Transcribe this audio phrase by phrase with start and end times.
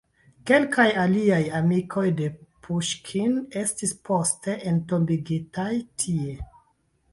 [0.51, 2.29] Kelkaj aliaj amikoj de
[2.69, 5.71] Puŝkin estis poste entombigitaj
[6.05, 6.37] tie.